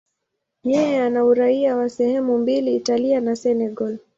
[0.63, 3.97] Yeye ana uraia wa sehemu mbili, Italia na Senegal.